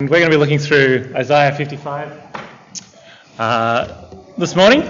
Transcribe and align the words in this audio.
We're 0.00 0.08
going 0.08 0.22
to 0.22 0.30
be 0.30 0.36
looking 0.38 0.58
through 0.58 1.12
Isaiah 1.14 1.54
55 1.54 2.10
uh, 3.38 4.14
this 4.38 4.56
morning. 4.56 4.80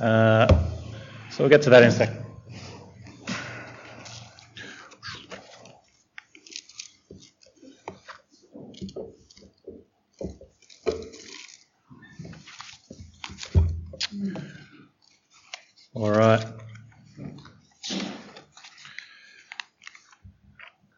Uh, 0.00 0.46
so 1.28 1.44
we'll 1.44 1.50
get 1.50 1.60
to 1.60 1.68
that 1.68 1.82
in 1.82 1.90
a 1.90 1.92
second. 1.92 2.24
All 15.92 16.10
right. 16.12 16.46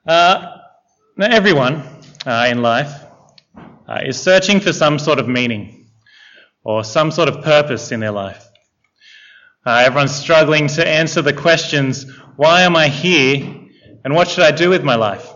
Uh, 0.06 0.58
now, 1.16 1.26
everyone 1.26 1.82
uh, 2.24 2.46
in 2.48 2.62
life 2.62 3.01
uh, 3.92 4.00
is 4.06 4.18
searching 4.18 4.58
for 4.58 4.72
some 4.72 4.98
sort 4.98 5.18
of 5.18 5.28
meaning 5.28 5.86
or 6.64 6.82
some 6.82 7.10
sort 7.10 7.28
of 7.28 7.44
purpose 7.44 7.92
in 7.92 8.00
their 8.00 8.10
life. 8.10 8.48
Uh, 9.66 9.82
everyone's 9.84 10.14
struggling 10.14 10.66
to 10.66 10.86
answer 10.86 11.20
the 11.20 11.32
questions 11.32 12.10
why 12.36 12.62
am 12.62 12.74
I 12.74 12.88
here 12.88 13.44
and 14.02 14.14
what 14.14 14.28
should 14.28 14.44
I 14.44 14.50
do 14.50 14.70
with 14.70 14.82
my 14.82 14.94
life? 14.94 15.28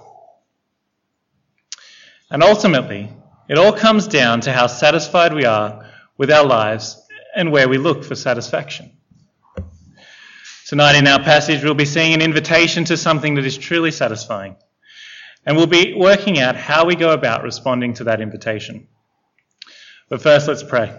And 2.31 2.43
ultimately, 2.43 3.11
it 3.49 3.59
all 3.59 3.73
comes 3.73 4.09
down 4.09 4.41
to 4.43 4.53
how 4.53 4.69
satisfied 4.69 5.35
we 5.35 5.45
are 5.45 5.91
with 6.17 6.31
our 6.31 6.47
lives 6.47 7.01
and 7.35 7.53
where 7.53 7.69
we 7.69 7.77
look 7.77 8.05
for 8.05 8.15
satisfaction. 8.15 8.91
Tonight 10.67 10.97
in 10.97 11.07
our 11.07 11.23
passage, 11.23 11.63
we'll 11.63 11.75
be 11.75 11.85
seeing 11.85 12.15
an 12.15 12.23
invitation 12.23 12.85
to 12.87 12.97
something 12.97 13.35
that 13.35 13.45
is 13.45 13.59
truly 13.59 13.91
satisfying. 13.91 14.57
And 15.47 15.57
we'll 15.57 15.69
be 15.69 15.95
working 15.95 16.41
out 16.41 16.57
how 16.57 16.87
we 16.87 16.97
go 16.97 17.13
about 17.13 17.45
responding 17.45 17.95
to 17.95 18.05
that 18.05 18.21
invitation. 18.21 18.89
But 20.09 20.21
first, 20.21 20.49
let's 20.49 20.65
pray. 20.65 20.93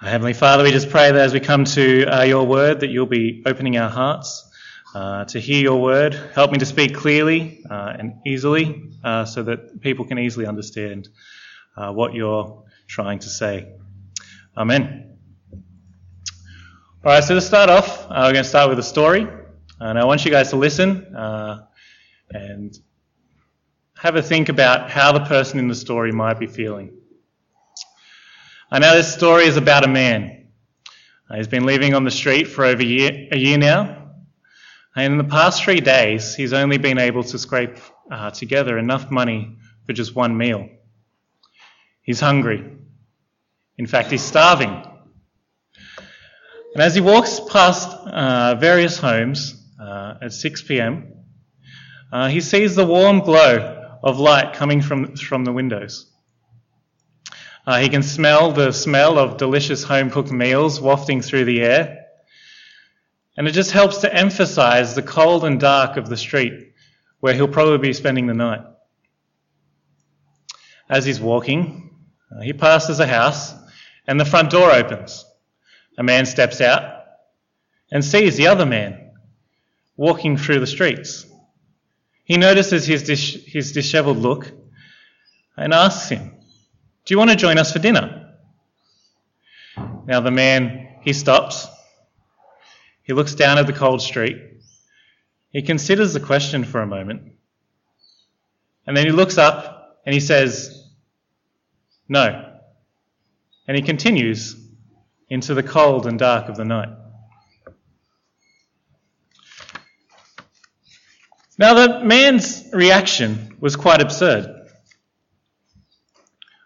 Heavenly 0.00 0.34
Father, 0.34 0.62
we 0.62 0.70
just 0.70 0.88
pray 0.88 1.10
that 1.10 1.20
as 1.20 1.32
we 1.32 1.40
come 1.40 1.64
to 1.64 2.04
uh, 2.04 2.22
your 2.22 2.46
word, 2.46 2.80
that 2.80 2.90
you'll 2.90 3.06
be 3.06 3.42
opening 3.44 3.76
our 3.76 3.90
hearts 3.90 4.48
uh, 4.94 5.24
to 5.24 5.40
hear 5.40 5.62
your 5.62 5.82
word. 5.82 6.14
Help 6.34 6.52
me 6.52 6.58
to 6.58 6.66
speak 6.66 6.94
clearly 6.94 7.64
uh, 7.68 7.94
and 7.98 8.20
easily 8.24 8.92
uh, 9.02 9.24
so 9.24 9.42
that 9.42 9.80
people 9.80 10.04
can 10.04 10.20
easily 10.20 10.46
understand 10.46 11.08
uh, 11.76 11.90
what 11.90 12.14
you're 12.14 12.64
trying 12.86 13.18
to 13.18 13.28
say. 13.28 13.72
Amen. 14.56 15.16
All 17.04 17.12
right, 17.12 17.24
so 17.24 17.34
to 17.34 17.40
start 17.40 17.68
off, 17.68 18.04
uh, 18.04 18.26
we're 18.26 18.32
going 18.32 18.44
to 18.44 18.48
start 18.48 18.68
with 18.68 18.78
a 18.78 18.84
story. 18.84 19.26
And 19.80 19.98
I 19.98 20.04
want 20.04 20.24
you 20.24 20.30
guys 20.30 20.50
to 20.50 20.56
listen 20.56 21.14
and 22.30 22.76
have 23.96 24.16
a 24.16 24.22
think 24.22 24.48
about 24.48 24.90
how 24.90 25.12
the 25.12 25.24
person 25.24 25.58
in 25.58 25.68
the 25.68 25.74
story 25.74 26.12
might 26.12 26.38
be 26.38 26.46
feeling. 26.46 26.92
I 28.70 28.78
know 28.78 28.94
this 28.94 29.12
story 29.12 29.44
is 29.44 29.56
about 29.56 29.84
a 29.84 29.88
man. 29.88 30.48
He's 31.34 31.48
been 31.48 31.64
living 31.64 31.94
on 31.94 32.04
the 32.04 32.10
street 32.10 32.48
for 32.48 32.64
over 32.64 32.82
a 32.82 32.84
year, 32.84 33.28
a 33.32 33.36
year 33.36 33.58
now. 33.58 34.10
And 34.96 35.12
in 35.12 35.18
the 35.18 35.24
past 35.24 35.64
three 35.64 35.80
days, 35.80 36.34
he's 36.34 36.52
only 36.52 36.78
been 36.78 36.98
able 36.98 37.24
to 37.24 37.38
scrape 37.38 37.78
uh, 38.10 38.30
together 38.30 38.78
enough 38.78 39.10
money 39.10 39.56
for 39.86 39.92
just 39.92 40.14
one 40.14 40.36
meal. 40.36 40.68
He's 42.02 42.20
hungry. 42.20 42.70
In 43.78 43.86
fact, 43.86 44.10
he's 44.10 44.22
starving. 44.22 44.70
And 46.74 46.82
as 46.82 46.94
he 46.94 47.00
walks 47.00 47.40
past 47.48 47.88
uh, 47.88 48.56
various 48.56 48.98
homes 48.98 49.64
uh, 49.80 50.14
at 50.22 50.32
6 50.32 50.62
p.m., 50.62 51.23
uh, 52.14 52.28
he 52.28 52.40
sees 52.40 52.76
the 52.76 52.86
warm 52.86 53.18
glow 53.18 53.98
of 54.00 54.20
light 54.20 54.54
coming 54.54 54.80
from, 54.80 55.16
from 55.16 55.44
the 55.44 55.52
windows. 55.52 56.06
Uh, 57.66 57.80
he 57.80 57.88
can 57.88 58.04
smell 58.04 58.52
the 58.52 58.70
smell 58.70 59.18
of 59.18 59.36
delicious 59.36 59.82
home 59.82 60.10
cooked 60.10 60.30
meals 60.30 60.80
wafting 60.80 61.20
through 61.20 61.44
the 61.44 61.60
air. 61.60 62.06
And 63.36 63.48
it 63.48 63.50
just 63.50 63.72
helps 63.72 63.98
to 63.98 64.14
emphasize 64.14 64.94
the 64.94 65.02
cold 65.02 65.44
and 65.44 65.58
dark 65.58 65.96
of 65.96 66.08
the 66.08 66.16
street 66.16 66.72
where 67.18 67.34
he'll 67.34 67.48
probably 67.48 67.78
be 67.78 67.92
spending 67.92 68.28
the 68.28 68.34
night. 68.34 68.60
As 70.88 71.04
he's 71.04 71.20
walking, 71.20 71.96
uh, 72.30 72.42
he 72.42 72.52
passes 72.52 73.00
a 73.00 73.08
house 73.08 73.52
and 74.06 74.20
the 74.20 74.24
front 74.24 74.50
door 74.50 74.70
opens. 74.70 75.24
A 75.98 76.04
man 76.04 76.26
steps 76.26 76.60
out 76.60 77.06
and 77.90 78.04
sees 78.04 78.36
the 78.36 78.46
other 78.46 78.66
man 78.66 79.10
walking 79.96 80.36
through 80.36 80.60
the 80.60 80.66
streets. 80.68 81.26
He 82.24 82.38
notices 82.38 82.86
his, 82.86 83.02
dis- 83.02 83.44
his 83.46 83.72
disheveled 83.72 84.18
look 84.18 84.50
and 85.56 85.72
asks 85.72 86.08
him, 86.08 86.34
Do 87.04 87.14
you 87.14 87.18
want 87.18 87.30
to 87.30 87.36
join 87.36 87.58
us 87.58 87.72
for 87.72 87.78
dinner? 87.78 88.34
Now, 90.06 90.20
the 90.20 90.30
man, 90.30 90.88
he 91.02 91.12
stops. 91.12 91.66
He 93.02 93.12
looks 93.12 93.34
down 93.34 93.58
at 93.58 93.66
the 93.66 93.72
cold 93.72 94.00
street. 94.00 94.36
He 95.50 95.62
considers 95.62 96.14
the 96.14 96.20
question 96.20 96.64
for 96.64 96.80
a 96.80 96.86
moment. 96.86 97.32
And 98.86 98.96
then 98.96 99.06
he 99.06 99.12
looks 99.12 99.38
up 99.38 100.00
and 100.04 100.14
he 100.14 100.20
says, 100.20 100.88
No. 102.08 102.58
And 103.68 103.76
he 103.76 103.82
continues 103.82 104.56
into 105.28 105.54
the 105.54 105.62
cold 105.62 106.06
and 106.06 106.18
dark 106.18 106.48
of 106.48 106.56
the 106.56 106.64
night. 106.64 106.88
Now, 111.56 111.74
the 111.74 112.04
man's 112.04 112.64
reaction 112.72 113.56
was 113.60 113.76
quite 113.76 114.00
absurd. 114.00 114.64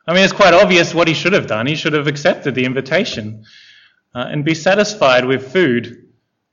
I 0.07 0.15
mean, 0.15 0.25
it's 0.25 0.33
quite 0.33 0.55
obvious 0.55 0.95
what 0.95 1.07
he 1.07 1.13
should 1.13 1.35
have 1.35 1.47
done. 1.47 1.67
He 1.67 1.75
should 1.75 1.93
have 1.93 2.07
accepted 2.07 2.55
the 2.55 2.65
invitation 2.65 3.45
uh, 4.15 4.27
and 4.31 4.43
be 4.43 4.55
satisfied 4.55 5.27
with 5.27 5.53
food 5.53 6.09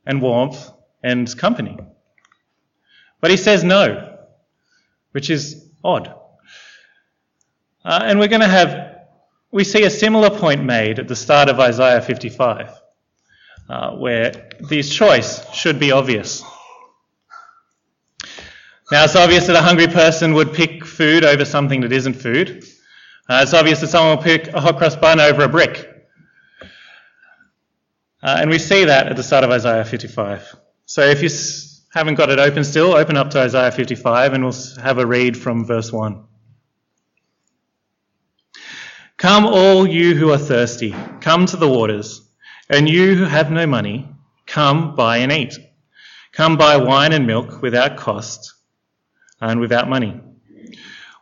and 0.05 0.21
warmth 0.21 0.69
and 1.01 1.35
company. 1.37 1.77
But 3.21 3.31
he 3.31 3.37
says 3.37 3.63
no, 3.63 4.17
which 5.11 5.29
is 5.29 5.69
odd. 5.81 6.13
Uh, 7.85 7.99
and 8.03 8.19
we're 8.19 8.27
going 8.27 8.41
to 8.41 8.47
have, 8.47 8.97
we 9.51 9.63
see 9.63 9.83
a 9.83 9.89
similar 9.89 10.29
point 10.29 10.63
made 10.65 10.99
at 10.99 11.07
the 11.07 11.15
start 11.15 11.47
of 11.47 11.59
Isaiah 11.59 12.01
55, 12.01 12.69
uh, 13.69 13.91
where 13.91 14.49
the 14.59 14.83
choice 14.83 15.49
should 15.53 15.79
be 15.79 15.93
obvious. 15.93 16.43
Now, 18.91 19.03
it's 19.05 19.15
obvious 19.15 19.47
that 19.47 19.55
a 19.55 19.63
hungry 19.63 19.87
person 19.87 20.35
would 20.35 20.53
pick 20.53 20.85
food 20.85 21.25
over 21.25 21.43
something 21.43 21.81
that 21.81 21.91
isn't 21.91 22.13
food. 22.13 22.63
Uh, 23.27 23.39
it's 23.41 23.53
obvious 23.53 23.81
that 23.81 23.87
someone 23.87 24.17
will 24.17 24.23
pick 24.23 24.47
a 24.49 24.61
hot 24.61 24.77
cross 24.77 24.95
bun 24.95 25.19
over 25.19 25.43
a 25.43 25.49
brick. 25.49 25.91
Uh, 28.21 28.37
and 28.39 28.49
we 28.51 28.59
see 28.59 28.85
that 28.85 29.07
at 29.07 29.15
the 29.15 29.23
start 29.23 29.43
of 29.43 29.49
Isaiah 29.49 29.85
55. 29.85 30.55
So 30.85 31.01
if 31.01 31.23
you 31.23 31.29
haven't 31.95 32.13
got 32.13 32.29
it 32.29 32.37
open 32.37 32.63
still, 32.63 32.93
open 32.93 33.17
up 33.17 33.31
to 33.31 33.39
Isaiah 33.39 33.71
55 33.71 34.33
and 34.33 34.43
we'll 34.43 34.53
have 34.83 34.99
a 34.99 35.05
read 35.05 35.35
from 35.35 35.65
verse 35.65 35.91
1. 35.91 36.23
Come, 39.17 39.45
all 39.47 39.87
you 39.87 40.13
who 40.13 40.31
are 40.31 40.37
thirsty, 40.37 40.93
come 41.21 41.47
to 41.47 41.57
the 41.57 41.69
waters, 41.69 42.21
and 42.69 42.87
you 42.87 43.15
who 43.15 43.23
have 43.23 43.49
no 43.49 43.65
money, 43.65 44.09
come 44.45 44.93
buy 44.95 45.17
and 45.17 45.31
eat. 45.31 45.55
Come 46.33 46.57
buy 46.57 46.77
wine 46.77 47.13
and 47.13 47.25
milk 47.25 47.63
without 47.63 47.97
cost 47.97 48.54
and 49.41 49.59
without 49.59 49.89
money. 49.89 50.19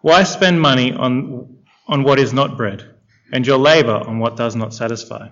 Why 0.02 0.24
spend 0.24 0.62
money 0.62 0.94
on, 0.94 1.58
on 1.88 2.04
what 2.04 2.20
is 2.20 2.34
not 2.34 2.58
bread, 2.58 2.84
and 3.32 3.46
your 3.48 3.58
labour 3.58 3.96
on 3.96 4.20
what 4.20 4.36
does 4.36 4.56
not 4.56 4.74
satisfy? 4.74 5.30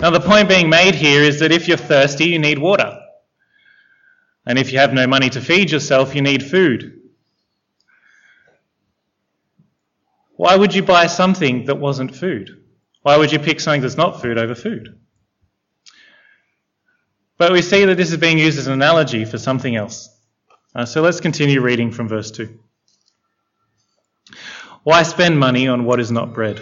Now, 0.00 0.10
the 0.10 0.20
point 0.20 0.48
being 0.48 0.68
made 0.68 0.94
here 0.94 1.22
is 1.22 1.40
that 1.40 1.52
if 1.52 1.68
you're 1.68 1.76
thirsty, 1.76 2.26
you 2.26 2.38
need 2.38 2.58
water. 2.58 2.98
And 4.44 4.58
if 4.58 4.72
you 4.72 4.78
have 4.78 4.92
no 4.92 5.06
money 5.06 5.30
to 5.30 5.40
feed 5.40 5.70
yourself, 5.70 6.14
you 6.14 6.22
need 6.22 6.42
food. 6.42 7.00
Why 10.34 10.56
would 10.56 10.74
you 10.74 10.82
buy 10.82 11.06
something 11.06 11.66
that 11.66 11.76
wasn't 11.76 12.16
food? 12.16 12.50
Why 13.02 13.16
would 13.16 13.30
you 13.30 13.38
pick 13.38 13.60
something 13.60 13.80
that's 13.80 13.96
not 13.96 14.20
food 14.20 14.38
over 14.38 14.56
food? 14.56 14.98
But 17.38 17.52
we 17.52 17.62
see 17.62 17.84
that 17.84 17.96
this 17.96 18.10
is 18.10 18.18
being 18.18 18.38
used 18.38 18.58
as 18.58 18.66
an 18.66 18.72
analogy 18.72 19.24
for 19.24 19.38
something 19.38 19.76
else. 19.76 20.11
Uh, 20.74 20.86
so 20.86 21.02
let's 21.02 21.20
continue 21.20 21.60
reading 21.60 21.90
from 21.90 22.08
verse 22.08 22.30
2. 22.30 22.58
Why 24.84 25.02
spend 25.02 25.38
money 25.38 25.68
on 25.68 25.84
what 25.84 26.00
is 26.00 26.10
not 26.10 26.32
bread, 26.32 26.60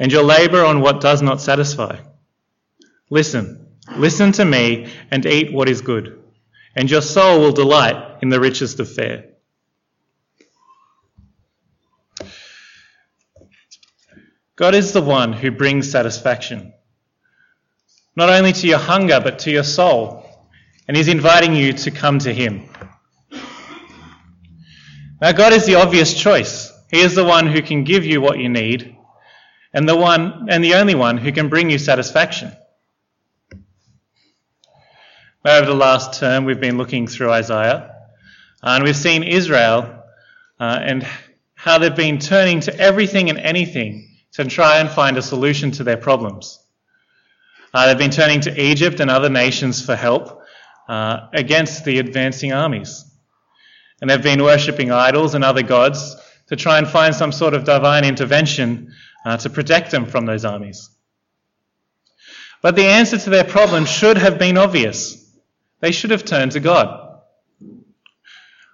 and 0.00 0.10
your 0.10 0.22
labour 0.22 0.64
on 0.64 0.80
what 0.80 1.00
does 1.00 1.20
not 1.20 1.42
satisfy? 1.42 1.98
Listen, 3.10 3.68
listen 3.96 4.32
to 4.32 4.44
me, 4.44 4.90
and 5.10 5.26
eat 5.26 5.52
what 5.52 5.68
is 5.68 5.82
good, 5.82 6.22
and 6.74 6.90
your 6.90 7.02
soul 7.02 7.40
will 7.40 7.52
delight 7.52 8.22
in 8.22 8.30
the 8.30 8.40
richest 8.40 8.80
of 8.80 8.92
fare. 8.92 9.26
God 14.56 14.74
is 14.74 14.92
the 14.92 15.02
one 15.02 15.32
who 15.32 15.50
brings 15.50 15.90
satisfaction, 15.90 16.72
not 18.16 18.30
only 18.30 18.52
to 18.52 18.66
your 18.66 18.78
hunger, 18.78 19.20
but 19.20 19.40
to 19.40 19.50
your 19.50 19.64
soul, 19.64 20.24
and 20.88 20.96
He's 20.96 21.08
inviting 21.08 21.54
you 21.54 21.74
to 21.74 21.90
come 21.90 22.18
to 22.20 22.32
Him. 22.32 22.68
Now, 25.24 25.32
God 25.32 25.54
is 25.54 25.64
the 25.64 25.76
obvious 25.76 26.12
choice. 26.12 26.70
He 26.90 27.00
is 27.00 27.14
the 27.14 27.24
one 27.24 27.46
who 27.46 27.62
can 27.62 27.84
give 27.84 28.04
you 28.04 28.20
what 28.20 28.38
you 28.38 28.50
need 28.50 28.94
and 29.72 29.88
the 29.88 29.96
one 29.96 30.48
and 30.50 30.62
the 30.62 30.74
only 30.74 30.94
one 30.94 31.16
who 31.16 31.32
can 31.32 31.48
bring 31.48 31.70
you 31.70 31.78
satisfaction. 31.78 32.52
Over 35.42 35.64
the 35.64 35.74
last 35.74 36.20
term, 36.20 36.44
we've 36.44 36.60
been 36.60 36.76
looking 36.76 37.06
through 37.06 37.30
Isaiah, 37.30 37.90
and 38.62 38.84
we've 38.84 38.94
seen 38.94 39.22
Israel 39.22 40.02
uh, 40.60 40.78
and 40.82 41.06
how 41.54 41.78
they've 41.78 41.96
been 41.96 42.18
turning 42.18 42.60
to 42.60 42.78
everything 42.78 43.30
and 43.30 43.38
anything 43.38 44.06
to 44.32 44.44
try 44.44 44.76
and 44.76 44.90
find 44.90 45.16
a 45.16 45.22
solution 45.22 45.70
to 45.70 45.84
their 45.84 45.96
problems. 45.96 46.62
Uh, 47.72 47.86
they've 47.86 47.96
been 47.96 48.10
turning 48.10 48.42
to 48.42 48.62
Egypt 48.62 49.00
and 49.00 49.10
other 49.10 49.30
nations 49.30 49.82
for 49.82 49.96
help 49.96 50.42
uh, 50.86 51.28
against 51.32 51.86
the 51.86 51.98
advancing 51.98 52.52
armies. 52.52 53.10
And 54.04 54.10
they've 54.10 54.22
been 54.22 54.42
worshipping 54.42 54.90
idols 54.90 55.34
and 55.34 55.42
other 55.42 55.62
gods 55.62 56.14
to 56.48 56.56
try 56.56 56.76
and 56.76 56.86
find 56.86 57.14
some 57.14 57.32
sort 57.32 57.54
of 57.54 57.64
divine 57.64 58.04
intervention 58.04 58.92
uh, 59.24 59.38
to 59.38 59.48
protect 59.48 59.92
them 59.92 60.04
from 60.04 60.26
those 60.26 60.44
armies. 60.44 60.90
But 62.60 62.76
the 62.76 62.84
answer 62.84 63.16
to 63.16 63.30
their 63.30 63.44
problem 63.44 63.86
should 63.86 64.18
have 64.18 64.38
been 64.38 64.58
obvious. 64.58 65.26
They 65.80 65.90
should 65.90 66.10
have 66.10 66.26
turned 66.26 66.52
to 66.52 66.60
God. 66.60 67.18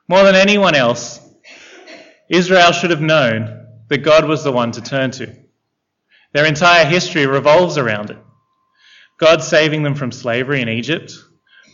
More 0.09 0.25
than 0.25 0.35
anyone 0.35 0.75
else, 0.75 1.21
Israel 2.29 2.73
should 2.73 2.91
have 2.91 3.01
known 3.01 3.69
that 3.87 3.99
God 3.99 4.25
was 4.25 4.43
the 4.43 4.51
one 4.51 4.73
to 4.73 4.81
turn 4.81 5.13
to. 5.13 5.33
Their 6.33 6.47
entire 6.47 6.87
history 6.87 7.29
revolves 7.29 7.79
around 7.79 8.11
it. 8.11 8.19
God 9.17 9.45
saving 9.45 9.85
them 9.85 9.95
from 9.95 10.11
slavery 10.11 10.61
in 10.61 10.69
Egypt, 10.69 11.13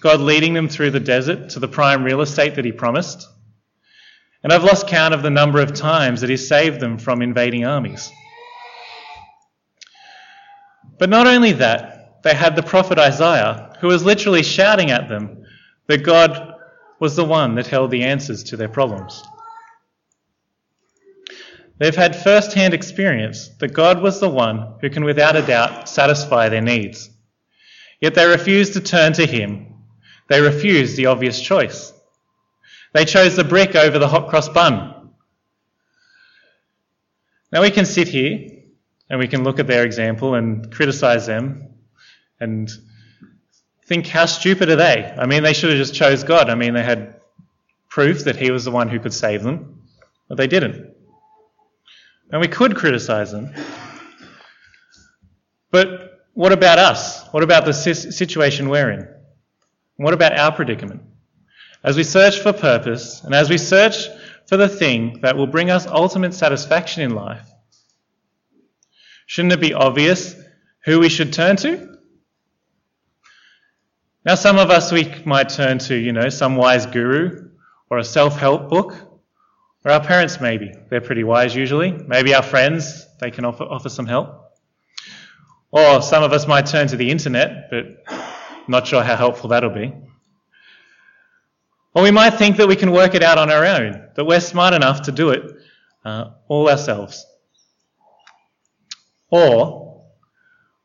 God 0.03 0.21
leading 0.21 0.53
them 0.53 0.69
through 0.69 0.91
the 0.91 1.01
desert 1.01 1.49
to 1.53 1.59
the 1.59 1.69
prime 1.69 2.05
real 2.05 2.21
estate 2.21 2.57
that 2.57 2.67
He 2.67 2.73
promised. 2.73 3.27
And 4.43 4.53
I've 4.53 4.65
lost 4.65 4.87
count 4.87 5.15
of 5.15 5.23
the 5.23 5.31
number 5.31 5.61
of 5.61 5.75
times 5.75 6.21
that 6.21 6.31
He 6.31 6.37
saved 6.37 6.81
them 6.81 6.99
from 6.99 7.23
invading 7.23 7.65
armies. 7.65 8.11
But 10.99 11.11
not 11.11 11.27
only 11.27 11.53
that, 11.53 12.23
they 12.23 12.35
had 12.35 12.57
the 12.57 12.63
prophet 12.63 12.99
Isaiah, 12.99 13.77
who 13.81 13.89
was 13.89 14.05
literally 14.05 14.43
shouting 14.43 14.91
at 14.91 15.09
them 15.09 15.45
that 15.87 16.05
God 16.05 16.55
was 16.99 17.17
the 17.17 17.25
one 17.25 17.55
that 17.57 17.67
held 17.67 17.91
the 17.91 18.05
answers 18.05 18.45
to 18.45 18.57
their 18.57 18.69
problems. 18.69 19.23
They've 21.79 21.95
had 21.95 22.17
first 22.17 22.55
hand 22.55 22.73
experience 22.73 23.49
that 23.61 23.75
God 23.75 24.01
was 24.01 24.19
the 24.19 24.31
one 24.31 24.75
who 24.81 24.89
can 24.89 25.05
without 25.05 25.37
a 25.37 25.43
doubt 25.43 25.89
satisfy 25.89 26.49
their 26.49 26.63
needs. 26.63 27.11
Yet 28.01 28.15
they 28.15 28.27
refuse 28.27 28.71
to 28.71 28.81
turn 28.81 29.13
to 29.15 29.27
Him. 29.27 29.75
They 30.29 30.41
refuse 30.41 30.97
the 30.97 31.07
obvious 31.07 31.41
choice. 31.41 31.93
They 32.97 33.05
chose 33.05 33.37
the 33.37 33.45
brick 33.45 33.77
over 33.77 33.99
the 33.99 34.09
hot 34.09 34.31
cross 34.31 34.49
bun. 34.49 35.11
Now 37.53 37.61
we 37.61 37.71
can 37.71 37.85
sit 37.85 38.09
here 38.09 38.63
and 39.11 39.19
we 39.19 39.29
can 39.29 39.45
look 39.45 39.59
at 39.59 39.67
their 39.67 39.85
example 39.85 40.35
and 40.35 40.73
criticize 40.73 41.27
them 41.27 41.75
and 42.41 42.71
think 43.85 44.07
how 44.07 44.25
stupid 44.25 44.71
are 44.71 44.77
they? 44.77 45.15
I 45.15 45.27
mean, 45.27 45.43
they 45.43 45.53
should 45.53 45.69
have 45.69 45.79
just 45.79 45.95
chose 45.95 46.25
God. 46.25 46.49
I 46.49 46.55
mean, 46.55 46.73
they 46.73 46.83
had 46.83 47.21
proof 47.91 48.25
that 48.25 48.37
He 48.37 48.51
was 48.51 48.65
the 48.65 48.71
one 48.71 48.89
who 48.89 48.99
could 48.99 49.13
save 49.13 49.43
them, 49.43 49.83
but 50.27 50.39
they 50.39 50.47
didn't. 50.47 50.95
And 52.33 52.41
we 52.41 52.49
could 52.49 52.77
criticize 52.77 53.31
them. 53.31 53.53
But 55.71 56.23
what 56.33 56.53
about 56.53 56.79
us? 56.79 57.29
What 57.29 57.43
about 57.43 57.67
the 57.67 57.75
situation 57.75 58.71
we're 58.71 58.91
in? 58.91 59.07
What 59.97 60.15
about 60.15 60.39
our 60.39 60.53
predicament? 60.53 61.03
As 61.87 61.97
we 61.97 62.03
search 62.03 62.41
for 62.41 62.53
purpose 62.53 63.23
and 63.23 63.33
as 63.33 63.49
we 63.49 63.59
search 63.59 64.09
for 64.49 64.57
the 64.57 64.69
thing 64.69 65.21
that 65.21 65.37
will 65.37 65.47
bring 65.47 65.71
us 65.71 65.87
ultimate 65.87 66.35
satisfaction 66.35 67.05
in 67.05 67.15
life, 67.15 67.49
shouldn't 69.27 69.53
it 69.53 69.61
be 69.61 69.73
obvious 69.73 70.35
who 70.85 70.99
we 70.99 71.09
should 71.09 71.33
turn 71.33 71.55
to? 71.59 71.97
Now, 74.25 74.35
some 74.35 74.59
of 74.59 74.71
us 74.71 74.91
we 74.91 75.15
might 75.25 75.49
turn 75.49 75.79
to, 75.79 75.95
you 75.95 76.13
know, 76.13 76.29
some 76.29 76.57
wise 76.57 76.87
guru 76.87 77.51
or 77.89 77.99
a 77.99 78.05
self 78.05 78.37
help 78.37 78.69
book 78.69 78.97
or 79.85 79.93
our 79.93 80.03
parents, 80.03 80.41
maybe. 80.41 80.73
They're 80.91 81.01
pretty 81.01 81.23
wise 81.23 81.55
usually. 81.55 81.93
Maybe 81.93 82.35
our 82.35 82.43
friends, 82.43 83.07
they 83.21 83.31
can 83.31 83.45
offer, 83.45 83.63
offer 83.63 83.89
some 83.89 84.07
help. 84.07 84.57
Or 85.71 86.03
some 86.03 86.25
of 86.25 86.33
us 86.33 86.49
might 86.49 86.67
turn 86.67 86.89
to 86.89 86.97
the 86.97 87.13
internet, 87.13 87.71
but 87.71 88.05
not 88.67 88.89
sure 88.89 89.05
how 89.05 89.15
helpful 89.15 89.51
that'll 89.51 89.71
be. 89.71 89.93
Or 91.97 92.03
we 92.03 92.11
might 92.11 92.35
think 92.35 92.59
that 92.59 92.69
we 92.69 92.77
can 92.77 92.93
work 92.93 93.15
it 93.15 93.23
out 93.23 93.39
on 93.39 93.51
our 93.51 93.65
own, 93.65 94.11
that 94.17 94.25
we're 94.27 94.41
smart 94.41 94.75
enough 94.75 95.01
to 95.05 95.13
do 95.13 95.31
it 95.31 95.57
uh, 96.05 96.33
all 96.47 96.69
ourselves. 96.69 97.25
Or 99.31 100.05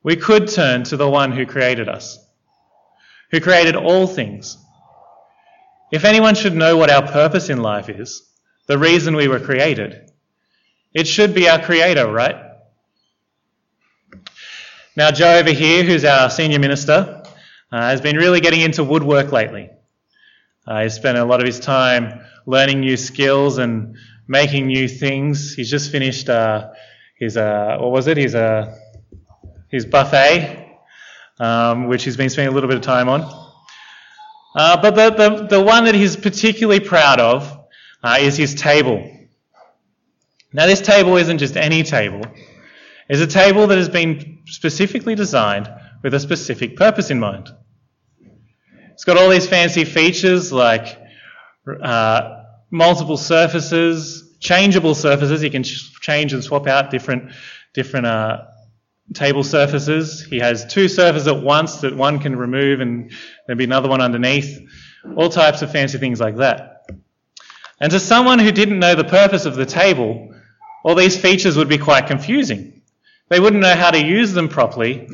we 0.04 0.16
could 0.16 0.48
turn 0.48 0.86
to 0.86 0.96
the 0.96 1.10
one 1.10 1.34
who 1.34 1.46
created 1.46 1.90
us, 1.90 2.18
who 3.30 3.42
created 3.42 3.76
all 3.76 4.08
things. 4.08 4.58
If 5.92 6.06
anyone 6.06 6.34
should 6.34 6.56
know 6.56 6.78
what 6.78 6.90
our 6.90 7.06
purpose 7.06 7.50
in 7.50 7.62
life 7.62 7.90
is, 7.90 8.32
the 8.68 8.78
reason 8.78 9.14
we 9.14 9.28
were 9.28 9.42
created. 9.42 10.10
It 10.94 11.08
should 11.08 11.36
be 11.36 11.50
our 11.50 11.62
Creator, 11.62 12.10
right? 12.10 12.38
Now, 14.96 15.12
Joe 15.12 15.40
over 15.40 15.52
here, 15.52 15.84
who's 15.84 16.06
our 16.06 16.30
senior 16.30 16.60
minister, 16.60 17.22
uh, 17.70 17.82
has 17.82 18.00
been 18.00 18.16
really 18.16 18.40
getting 18.40 18.62
into 18.62 18.86
woodwork 18.86 19.34
lately. 19.34 19.72
Uh, 20.68 20.84
he's 20.84 20.94
spent 20.94 21.18
a 21.18 21.26
lot 21.26 21.40
of 21.40 21.46
his 21.46 21.60
time 21.60 22.22
learning 22.46 22.82
new 22.82 22.98
skills 22.98 23.58
and 23.58 23.96
making 24.28 24.68
new 24.68 24.88
things. 24.88 25.54
He's 25.54 25.70
just 25.70 25.92
finished 25.92 26.30
uh, 26.30 26.70
his, 27.18 27.38
uh, 27.38 27.78
what 27.80 27.92
was 27.92 28.08
it? 28.08 28.18
His, 28.18 28.36
uh, 28.36 28.78
his 29.70 29.86
buffet, 29.86 30.78
um, 31.40 31.88
which 31.88 32.04
he's 32.04 32.18
been 32.18 32.30
spending 32.30 32.52
a 32.52 32.56
little 32.56 32.70
bit 32.70 32.78
of 32.78 32.84
time 32.84 33.10
on. 33.10 33.22
Uh, 34.56 34.82
but 34.82 34.96
the, 34.96 35.10
the, 35.10 35.48
the 35.48 35.62
one 35.62 35.86
that 35.86 35.96
he's 35.96 36.16
particularly 36.16 36.80
proud 36.80 37.20
of 37.20 37.66
uh, 38.04 38.18
is 38.20 38.38
his 38.38 38.54
table. 38.54 39.10
Now, 40.54 40.66
this 40.66 40.82
table 40.82 41.16
isn't 41.16 41.38
just 41.38 41.56
any 41.56 41.84
table, 41.84 42.22
it's 43.08 43.22
a 43.22 43.28
table 43.28 43.68
that 43.68 43.78
has 43.78 43.90
been 43.90 44.40
specifically 44.46 45.16
designed 45.16 45.70
with 46.04 46.14
a 46.14 46.20
specific 46.20 46.76
purpose 46.76 47.10
in 47.10 47.20
mind. 47.20 47.50
It's 49.02 49.06
got 49.08 49.18
all 49.18 49.30
these 49.30 49.48
fancy 49.48 49.84
features 49.84 50.54
like 50.54 50.96
uh, 51.82 52.44
multiple 52.70 53.18
surfaces, 53.18 54.36
changeable 54.40 54.94
surfaces. 54.94 55.42
You 55.42 55.50
can 55.50 55.64
change 55.64 56.34
and 56.34 56.44
swap 56.44 56.68
out 56.68 56.92
different, 56.92 57.32
different 57.74 58.06
uh, 58.06 58.44
table 59.16 59.44
surfaces. 59.44 60.24
He 60.24 60.38
has 60.38 60.72
two 60.72 60.88
surfaces 60.88 61.28
at 61.28 61.42
once 61.42 61.78
that 61.78 61.98
one 61.98 62.20
can 62.20 62.36
remove 62.36 62.80
and 62.80 63.12
there'll 63.48 63.58
be 63.58 63.64
another 63.64 63.90
one 63.90 64.02
underneath. 64.02 64.70
All 65.16 65.30
types 65.30 65.64
of 65.64 65.72
fancy 65.72 65.98
things 65.98 66.20
like 66.20 66.36
that. 66.36 66.86
And 67.80 67.92
to 67.94 68.00
someone 68.00 68.38
who 68.38 68.52
didn't 68.52 68.78
know 68.78 68.94
the 68.94 69.04
purpose 69.04 69.46
of 69.46 69.56
the 69.56 69.66
table, 69.66 70.32
all 70.86 70.94
these 70.94 71.20
features 71.20 71.58
would 71.58 71.70
be 71.70 71.80
quite 71.80 72.06
confusing. 72.06 72.84
They 73.30 73.40
wouldn't 73.40 73.64
know 73.64 73.74
how 73.74 73.90
to 73.90 74.00
use 74.00 74.34
them 74.34 74.48
properly, 74.48 75.08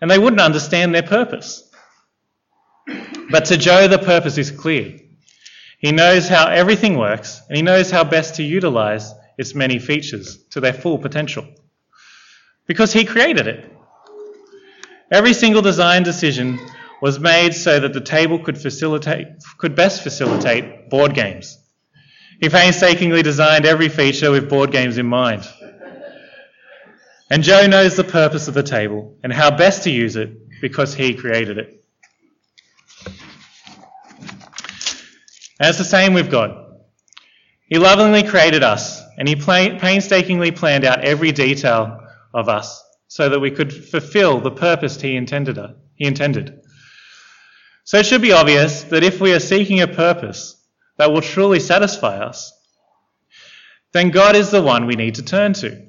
and 0.00 0.08
they 0.08 0.16
wouldn't 0.16 0.40
understand 0.40 0.94
their 0.94 1.02
purpose. 1.02 1.63
But 3.30 3.46
to 3.46 3.56
Joe, 3.56 3.88
the 3.88 3.98
purpose 3.98 4.38
is 4.38 4.50
clear. 4.50 4.98
He 5.78 5.92
knows 5.92 6.28
how 6.28 6.48
everything 6.48 6.96
works, 6.96 7.42
and 7.48 7.56
he 7.56 7.62
knows 7.62 7.90
how 7.90 8.04
best 8.04 8.36
to 8.36 8.42
utilize 8.42 9.12
its 9.36 9.54
many 9.54 9.78
features 9.78 10.38
to 10.50 10.60
their 10.60 10.72
full 10.72 10.98
potential. 10.98 11.46
Because 12.66 12.92
he 12.92 13.04
created 13.04 13.46
it. 13.46 13.70
Every 15.10 15.34
single 15.34 15.62
design 15.62 16.02
decision 16.02 16.58
was 17.02 17.20
made 17.20 17.54
so 17.54 17.80
that 17.80 17.92
the 17.92 18.00
table 18.00 18.38
could 18.38 18.56
facilitate 18.56 19.26
could 19.58 19.74
best 19.74 20.02
facilitate 20.02 20.88
board 20.88 21.14
games. 21.14 21.58
He 22.40 22.48
painstakingly 22.48 23.22
designed 23.22 23.66
every 23.66 23.88
feature 23.88 24.30
with 24.30 24.48
board 24.48 24.72
games 24.72 24.96
in 24.96 25.06
mind. 25.06 25.46
And 27.30 27.42
Joe 27.42 27.66
knows 27.66 27.96
the 27.96 28.04
purpose 28.04 28.48
of 28.48 28.54
the 28.54 28.62
table 28.62 29.16
and 29.22 29.32
how 29.32 29.50
best 29.50 29.84
to 29.84 29.90
use 29.90 30.16
it 30.16 30.60
because 30.60 30.94
he 30.94 31.14
created 31.14 31.58
it. 31.58 31.83
It's 35.60 35.78
the 35.78 35.84
same 35.84 36.14
with 36.14 36.30
God. 36.30 36.64
He 37.66 37.78
lovingly 37.78 38.22
created 38.22 38.62
us 38.62 39.02
and 39.18 39.28
he 39.28 39.36
painstakingly 39.36 40.50
planned 40.50 40.84
out 40.84 41.04
every 41.04 41.32
detail 41.32 42.00
of 42.32 42.48
us 42.48 42.82
so 43.08 43.28
that 43.28 43.40
we 43.40 43.50
could 43.50 43.72
fulfill 43.72 44.40
the 44.40 44.50
purpose 44.50 45.00
he 45.00 45.16
intended. 45.16 45.58
Uh, 45.58 45.68
he 45.94 46.04
intended. 46.04 46.60
So 47.84 47.98
it 47.98 48.06
should 48.06 48.22
be 48.22 48.32
obvious 48.32 48.82
that 48.84 49.04
if 49.04 49.20
we 49.20 49.32
are 49.32 49.40
seeking 49.40 49.80
a 49.80 49.86
purpose, 49.86 50.60
that 50.96 51.12
will 51.12 51.20
truly 51.20 51.60
satisfy 51.60 52.18
us, 52.18 52.52
then 53.92 54.10
God 54.10 54.36
is 54.36 54.50
the 54.50 54.62
one 54.62 54.86
we 54.86 54.96
need 54.96 55.16
to 55.16 55.22
turn 55.22 55.52
to. 55.54 55.86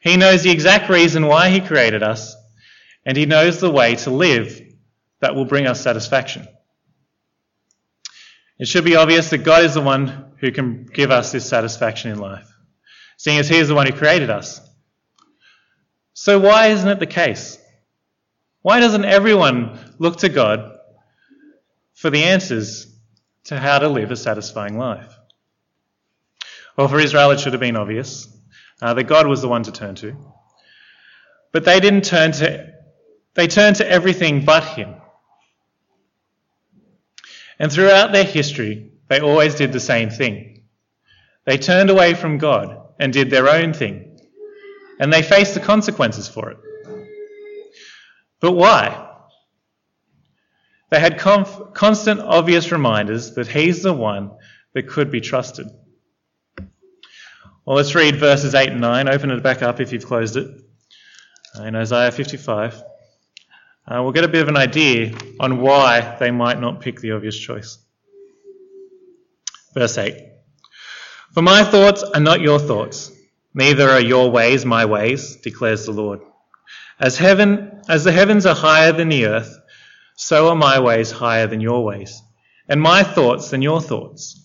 He 0.00 0.16
knows 0.16 0.42
the 0.42 0.50
exact 0.50 0.88
reason 0.90 1.26
why 1.26 1.48
He 1.48 1.60
created 1.60 2.02
us, 2.02 2.36
and 3.06 3.16
He 3.16 3.26
knows 3.26 3.60
the 3.60 3.70
way 3.70 3.96
to 3.96 4.10
live 4.10 4.60
that 5.20 5.34
will 5.34 5.44
bring 5.44 5.66
us 5.66 5.80
satisfaction. 5.80 6.46
It 8.58 8.68
should 8.68 8.84
be 8.84 8.96
obvious 8.96 9.30
that 9.30 9.38
God 9.38 9.64
is 9.64 9.74
the 9.74 9.80
one 9.80 10.32
who 10.38 10.52
can 10.52 10.84
give 10.84 11.10
us 11.10 11.32
this 11.32 11.48
satisfaction 11.48 12.10
in 12.10 12.18
life, 12.18 12.48
seeing 13.16 13.38
as 13.38 13.48
He 13.48 13.56
is 13.56 13.68
the 13.68 13.74
one 13.74 13.86
who 13.86 13.92
created 13.92 14.30
us. 14.30 14.60
So, 16.12 16.38
why 16.38 16.68
isn't 16.68 16.88
it 16.88 17.00
the 17.00 17.06
case? 17.06 17.58
Why 18.62 18.80
doesn't 18.80 19.04
everyone 19.04 19.78
look 19.98 20.18
to 20.18 20.28
God 20.28 20.78
for 21.94 22.10
the 22.10 22.24
answers 22.24 22.86
to 23.44 23.58
how 23.58 23.78
to 23.78 23.88
live 23.88 24.10
a 24.10 24.16
satisfying 24.16 24.78
life? 24.78 25.12
Well, 26.76 26.88
for 26.88 26.98
Israel, 26.98 27.30
it 27.32 27.40
should 27.40 27.52
have 27.52 27.60
been 27.60 27.76
obvious 27.76 28.28
uh, 28.80 28.94
that 28.94 29.04
God 29.04 29.26
was 29.26 29.42
the 29.42 29.48
one 29.48 29.64
to 29.64 29.72
turn 29.72 29.96
to. 29.96 30.16
But 31.52 31.64
they 31.64 31.78
didn't 31.80 32.04
turn 32.04 32.32
to, 32.32 32.72
they 33.34 33.46
turned 33.46 33.76
to 33.76 33.88
everything 33.88 34.44
but 34.44 34.64
Him. 34.64 34.94
And 37.58 37.70
throughout 37.70 38.12
their 38.12 38.24
history, 38.24 38.90
they 39.08 39.20
always 39.20 39.54
did 39.54 39.72
the 39.72 39.80
same 39.80 40.10
thing. 40.10 40.62
They 41.44 41.58
turned 41.58 41.90
away 41.90 42.14
from 42.14 42.38
God 42.38 42.78
and 42.98 43.12
did 43.12 43.30
their 43.30 43.48
own 43.48 43.72
thing, 43.72 44.18
and 44.98 45.12
they 45.12 45.22
faced 45.22 45.54
the 45.54 45.60
consequences 45.60 46.28
for 46.28 46.50
it. 46.50 46.58
But 48.40 48.52
why? 48.52 49.10
They 50.90 51.00
had 51.00 51.18
conf- 51.18 51.74
constant, 51.74 52.20
obvious 52.20 52.70
reminders 52.72 53.34
that 53.34 53.48
He's 53.48 53.82
the 53.82 53.92
one 53.92 54.32
that 54.74 54.88
could 54.88 55.10
be 55.10 55.20
trusted. 55.20 55.66
Well, 57.66 57.76
let's 57.76 57.94
read 57.94 58.16
verses 58.16 58.54
8 58.54 58.72
and 58.72 58.80
9. 58.80 59.08
Open 59.08 59.30
it 59.30 59.42
back 59.42 59.62
up 59.62 59.80
if 59.80 59.92
you've 59.92 60.06
closed 60.06 60.36
it. 60.36 60.48
In 61.58 61.74
Isaiah 61.74 62.12
55 62.12 62.82
uh, 63.86 64.02
we'll 64.02 64.12
get 64.12 64.24
a 64.24 64.28
bit 64.28 64.42
of 64.42 64.48
an 64.48 64.56
idea 64.56 65.14
on 65.38 65.60
why 65.60 66.16
they 66.18 66.30
might 66.30 66.60
not 66.60 66.80
pick 66.80 67.00
the 67.00 67.12
obvious 67.12 67.38
choice. 67.38 67.78
Verse 69.74 69.98
8 69.98 70.16
For 71.32 71.42
my 71.42 71.64
thoughts 71.64 72.02
are 72.02 72.20
not 72.20 72.40
your 72.40 72.58
thoughts, 72.58 73.12
neither 73.52 73.90
are 73.90 74.00
your 74.00 74.30
ways 74.30 74.64
my 74.64 74.86
ways, 74.86 75.36
declares 75.36 75.84
the 75.84 75.92
Lord. 75.92 76.20
As 76.98 77.18
heaven, 77.18 77.82
as 77.88 78.04
the 78.04 78.12
heavens 78.12 78.46
are 78.46 78.54
higher 78.54 78.92
than 78.92 79.08
the 79.08 79.26
earth, 79.26 79.58
so 80.16 80.48
are 80.48 80.56
my 80.56 80.80
ways 80.80 81.10
higher 81.10 81.46
than 81.46 81.60
your 81.60 81.84
ways, 81.84 82.22
and 82.68 82.80
my 82.80 83.02
thoughts 83.02 83.50
than 83.50 83.62
your 83.62 83.80
thoughts. 83.80 84.40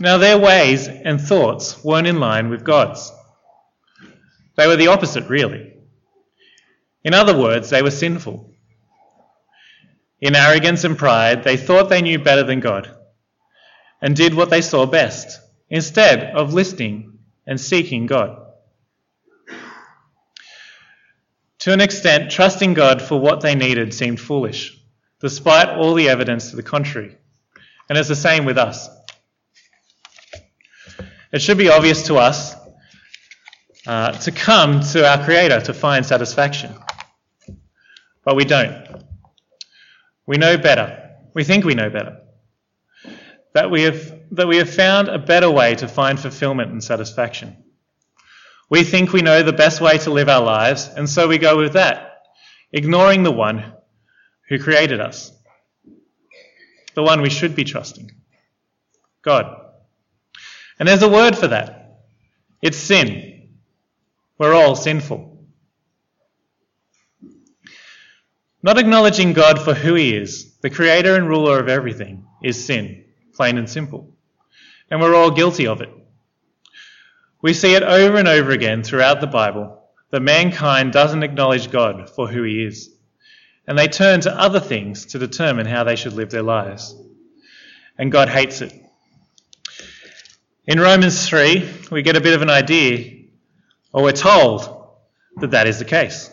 Now, 0.00 0.16
their 0.18 0.38
ways 0.38 0.86
and 0.86 1.20
thoughts 1.20 1.84
weren't 1.84 2.06
in 2.06 2.20
line 2.20 2.50
with 2.50 2.62
God's. 2.62 3.12
They 4.58 4.66
were 4.66 4.74
the 4.74 4.88
opposite, 4.88 5.28
really. 5.28 5.72
In 7.04 7.14
other 7.14 7.38
words, 7.38 7.70
they 7.70 7.80
were 7.80 7.92
sinful. 7.92 8.52
In 10.20 10.34
arrogance 10.34 10.82
and 10.82 10.98
pride, 10.98 11.44
they 11.44 11.56
thought 11.56 11.88
they 11.88 12.02
knew 12.02 12.18
better 12.18 12.42
than 12.42 12.58
God 12.58 12.92
and 14.02 14.16
did 14.16 14.34
what 14.34 14.50
they 14.50 14.60
saw 14.60 14.84
best 14.84 15.40
instead 15.70 16.34
of 16.34 16.54
listening 16.54 17.20
and 17.46 17.60
seeking 17.60 18.06
God. 18.06 18.36
To 21.60 21.72
an 21.72 21.80
extent, 21.80 22.32
trusting 22.32 22.74
God 22.74 23.00
for 23.00 23.20
what 23.20 23.40
they 23.42 23.54
needed 23.54 23.94
seemed 23.94 24.18
foolish, 24.18 24.76
despite 25.20 25.68
all 25.68 25.94
the 25.94 26.08
evidence 26.08 26.50
to 26.50 26.56
the 26.56 26.64
contrary. 26.64 27.16
And 27.88 27.96
it's 27.96 28.08
the 28.08 28.16
same 28.16 28.44
with 28.44 28.58
us. 28.58 28.88
It 31.32 31.42
should 31.42 31.58
be 31.58 31.68
obvious 31.68 32.08
to 32.08 32.16
us 32.16 32.57
uh, 33.88 34.12
to 34.12 34.30
come 34.30 34.80
to 34.80 35.08
our 35.08 35.24
Creator 35.24 35.62
to 35.62 35.74
find 35.74 36.04
satisfaction. 36.04 36.74
But 38.22 38.36
we 38.36 38.44
don't. 38.44 38.86
We 40.26 40.36
know 40.36 40.58
better. 40.58 41.16
We 41.34 41.42
think 41.42 41.64
we 41.64 41.74
know 41.74 41.88
better. 41.88 42.18
That 43.54 43.70
we 43.70 43.82
have, 43.82 44.12
that 44.32 44.46
we 44.46 44.58
have 44.58 44.68
found 44.68 45.08
a 45.08 45.18
better 45.18 45.50
way 45.50 45.74
to 45.76 45.88
find 45.88 46.20
fulfillment 46.20 46.70
and 46.70 46.84
satisfaction. 46.84 47.56
We 48.68 48.84
think 48.84 49.14
we 49.14 49.22
know 49.22 49.42
the 49.42 49.54
best 49.54 49.80
way 49.80 49.96
to 49.98 50.10
live 50.10 50.28
our 50.28 50.44
lives, 50.44 50.90
and 50.94 51.08
so 51.08 51.26
we 51.26 51.38
go 51.38 51.56
with 51.56 51.72
that, 51.72 52.20
ignoring 52.70 53.22
the 53.22 53.32
one 53.32 53.72
who 54.50 54.58
created 54.58 55.00
us, 55.00 55.32
the 56.94 57.02
one 57.02 57.22
we 57.22 57.30
should 57.30 57.56
be 57.56 57.64
trusting 57.64 58.10
God. 59.22 59.46
And 60.78 60.86
there's 60.86 61.02
a 61.02 61.08
word 61.08 61.36
for 61.36 61.48
that 61.48 61.74
it's 62.60 62.76
sin. 62.76 63.37
We're 64.38 64.54
all 64.54 64.76
sinful. 64.76 65.36
Not 68.62 68.78
acknowledging 68.78 69.32
God 69.32 69.60
for 69.60 69.74
who 69.74 69.94
He 69.94 70.16
is, 70.16 70.56
the 70.62 70.70
creator 70.70 71.16
and 71.16 71.28
ruler 71.28 71.58
of 71.58 71.68
everything, 71.68 72.24
is 72.42 72.64
sin, 72.64 73.04
plain 73.34 73.58
and 73.58 73.68
simple. 73.68 74.14
And 74.90 75.00
we're 75.00 75.14
all 75.14 75.32
guilty 75.32 75.66
of 75.66 75.80
it. 75.80 75.90
We 77.42 77.52
see 77.52 77.74
it 77.74 77.82
over 77.82 78.16
and 78.16 78.28
over 78.28 78.50
again 78.52 78.82
throughout 78.82 79.20
the 79.20 79.26
Bible 79.26 79.82
that 80.10 80.20
mankind 80.20 80.92
doesn't 80.92 81.22
acknowledge 81.22 81.70
God 81.70 82.08
for 82.08 82.28
who 82.28 82.42
He 82.44 82.64
is, 82.64 82.90
and 83.66 83.76
they 83.76 83.88
turn 83.88 84.20
to 84.20 84.40
other 84.40 84.60
things 84.60 85.06
to 85.06 85.18
determine 85.18 85.66
how 85.66 85.84
they 85.84 85.96
should 85.96 86.14
live 86.14 86.30
their 86.30 86.42
lives. 86.42 86.94
And 87.96 88.12
God 88.12 88.28
hates 88.28 88.60
it. 88.60 88.72
In 90.66 90.78
Romans 90.78 91.28
3, 91.28 91.68
we 91.90 92.02
get 92.02 92.16
a 92.16 92.20
bit 92.20 92.34
of 92.34 92.42
an 92.42 92.50
idea 92.50 93.18
or 93.92 94.02
we're 94.02 94.12
told 94.12 94.96
that 95.40 95.52
that 95.52 95.66
is 95.66 95.78
the 95.78 95.84
case. 95.84 96.30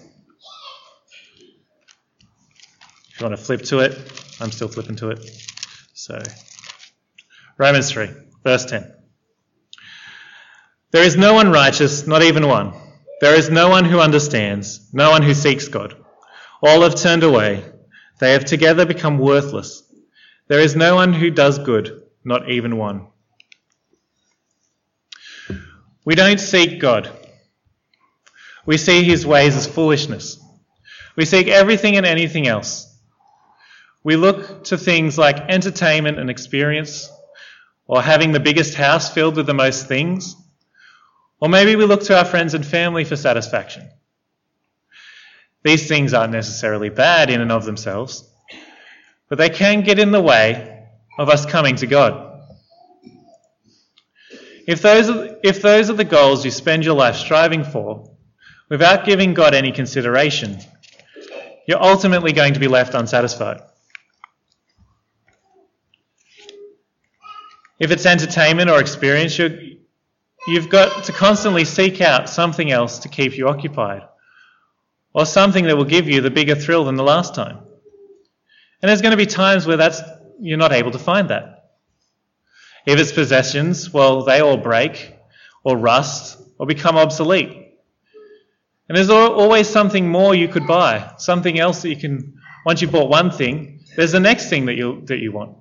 If 3.09 3.21
you 3.21 3.27
want 3.27 3.38
to 3.38 3.43
flip 3.43 3.62
to 3.63 3.79
it, 3.79 3.97
I'm 4.41 4.51
still 4.51 4.67
flipping 4.67 4.97
to 4.97 5.09
it. 5.09 5.19
So, 5.93 6.21
Romans 7.57 7.91
3, 7.91 8.09
verse 8.43 8.65
10. 8.65 8.93
There 10.91 11.03
is 11.03 11.15
no 11.15 11.33
one 11.33 11.51
righteous, 11.51 12.07
not 12.07 12.24
even 12.24 12.47
one. 12.47 12.74
There 13.21 13.35
is 13.35 13.50
no 13.50 13.69
one 13.69 13.85
who 13.85 14.00
understands, 14.00 14.89
no 14.93 15.09
one 15.12 15.24
who 15.24 15.33
seeks 15.33 15.67
God. 15.67 15.95
All 16.62 16.81
have 16.81 16.95
turned 16.95 17.24
away. 17.24 17.63
They 18.19 18.33
have 18.33 18.45
together 18.45 18.85
become 18.85 19.17
worthless. 19.17 19.83
There 20.47 20.59
is 20.59 20.75
no 20.75 20.95
one 20.95 21.13
who 21.13 21.31
does 21.31 21.59
good, 21.59 22.03
not 22.24 22.50
even 22.50 22.77
one. 22.77 23.07
We 26.05 26.15
don't 26.15 26.39
seek 26.39 26.79
God. 26.79 27.09
We 28.65 28.77
see 28.77 29.03
his 29.03 29.25
ways 29.25 29.55
as 29.55 29.67
foolishness. 29.67 30.39
We 31.15 31.25
seek 31.25 31.48
everything 31.48 31.98
and 31.98 32.05
anything 32.05 32.48
else. 32.48 32.91
We 34.03 34.15
look 34.15 34.65
to 34.65 34.77
things 34.77 35.17
like 35.17 35.50
entertainment 35.50 36.19
and 36.19 36.29
experience, 36.29 37.10
or 37.88 38.01
having 38.01 38.31
the 38.31 38.39
biggest 38.39 38.75
house 38.75 39.13
filled 39.13 39.36
with 39.36 39.45
the 39.45 39.53
most 39.53 39.88
things, 39.88 40.36
or 41.39 41.50
maybe 41.50 41.75
we 41.75 41.86
look 41.86 42.03
to 42.03 42.17
our 42.17 42.25
friends 42.25 42.53
and 42.53 42.65
family 42.65 43.03
for 43.03 43.15
satisfaction. 43.15 43.89
These 45.63 45.88
things 45.88 46.13
aren't 46.13 46.34
necessarily 46.34 46.89
bad 46.89 47.29
in 47.29 47.41
and 47.41 47.51
of 47.51 47.65
themselves, 47.65 48.29
but 49.29 49.38
they 49.38 49.50
can 49.50 49.81
get 49.81 50.00
in 50.00 50.12
the 50.12 50.22
way 50.22 50.88
of 51.17 51.29
us 51.29 51.45
coming 51.45 51.75
to 51.77 51.88
God. 51.88 52.43
If 54.67 54.81
those 54.81 55.10
are, 55.10 55.38
if 55.43 55.62
those 55.62 55.89
are 55.89 55.93
the 55.93 56.03
goals 56.03 56.43
you 56.43 56.51
spend 56.51 56.86
your 56.86 56.95
life 56.95 57.15
striving 57.15 57.63
for, 57.63 58.14
without 58.69 59.05
giving 59.05 59.34
God 59.34 59.53
any 59.53 59.72
consideration, 59.72 60.60
you're 61.67 61.81
ultimately 61.81 62.31
going 62.31 62.53
to 62.53 62.60
be 62.60 62.67
left 62.67 62.93
unsatisfied. 62.93 63.62
If 67.79 67.91
it's 67.91 68.05
entertainment 68.05 68.69
or 68.69 68.79
experience, 68.79 69.38
you 69.38 69.79
have 70.53 70.69
got 70.69 71.05
to 71.05 71.12
constantly 71.12 71.65
seek 71.65 72.01
out 72.01 72.29
something 72.29 72.72
else 72.72 73.00
to 73.00 73.10
keep 73.10 73.38
you 73.38 73.50
occupied, 73.50 74.03
or 75.13 75.25
something 75.25 75.65
that 75.65 75.75
will 75.75 75.86
give 75.86 76.07
you 76.07 76.22
the 76.22 76.29
bigger 76.29 76.55
thrill 76.55 76.86
than 76.86 76.95
the 76.95 77.03
last 77.03 77.36
time. 77.36 77.57
And 78.81 78.89
there's 78.89 79.01
going 79.01 79.12
to 79.12 79.17
be 79.17 79.25
times 79.25 79.65
where 79.65 79.77
that's 79.77 80.01
you're 80.39 80.57
not 80.57 80.74
able 80.74 80.91
to 80.91 81.00
find 81.00 81.29
that. 81.29 81.72
If 82.86 83.00
it's 83.00 83.12
possessions, 83.12 83.91
well, 83.91 84.24
they 84.24 84.41
all 84.41 84.57
break, 84.57 85.15
or 85.63 85.77
rust, 85.77 86.38
or 86.60 86.67
become 86.67 86.98
obsolete. 86.98 87.64
And 88.88 88.96
there's 88.96 89.10
always 89.10 89.68
something 89.68 90.08
more 90.08 90.36
you 90.36 90.48
could 90.48 90.68
buy, 90.68 91.13
something 91.18 91.60
else 91.60 91.82
that 91.82 91.89
you 91.89 91.98
can, 91.98 92.39
once 92.65 92.82
you've 92.82 92.92
bought 92.92 93.10
one 93.10 93.32
thing, 93.32 93.82
there's 93.96 94.12
the 94.12 94.20
next 94.20 94.50
thing 94.50 94.65
that 94.65 94.75
you, 94.75 95.01
that 95.06 95.20
you 95.20 95.32
want. 95.32 95.58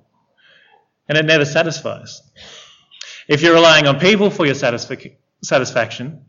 And 1.09 1.17
it 1.17 1.25
never 1.25 1.45
satisfies. 1.45 2.21
If 3.27 3.41
you're 3.41 3.55
relying 3.55 3.87
on 3.87 3.99
people 3.99 4.29
for 4.29 4.45
your 4.45 4.55
satisfac- 4.55 5.15
satisfaction, 5.43 6.25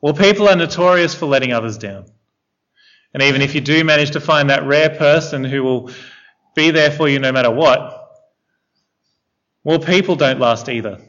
well, 0.00 0.14
people 0.14 0.48
are 0.48 0.56
notorious 0.56 1.14
for 1.14 1.26
letting 1.26 1.52
others 1.52 1.78
down. 1.78 2.06
And 3.12 3.22
even 3.24 3.42
if 3.42 3.54
you 3.54 3.60
do 3.60 3.82
manage 3.82 4.12
to 4.12 4.20
find 4.20 4.50
that 4.50 4.66
rare 4.66 4.90
person 4.90 5.42
who 5.42 5.62
will 5.64 5.90
be 6.54 6.70
there 6.70 6.92
for 6.92 7.08
you 7.08 7.18
no 7.18 7.32
matter 7.32 7.50
what, 7.50 7.96
well, 9.64 9.80
people 9.80 10.16
don't 10.16 10.38
last 10.38 10.68
either. 10.68 11.00